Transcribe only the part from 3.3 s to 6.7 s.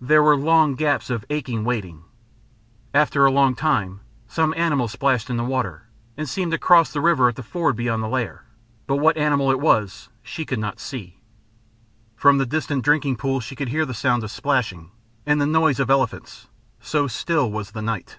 long time some animal splashed in the water, and seemed to